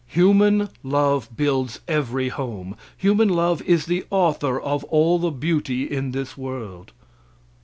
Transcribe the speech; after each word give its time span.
Human 0.07 0.69
love 0.81 1.29
builds 1.35 1.79
every 1.87 2.29
home 2.29 2.75
human 2.97 3.29
love 3.29 3.61
is 3.61 3.85
the 3.85 4.03
author 4.09 4.59
of 4.59 4.83
all 4.85 5.19
the 5.19 5.29
beauty 5.29 5.83
in 5.83 6.09
this 6.09 6.35
world. 6.35 6.91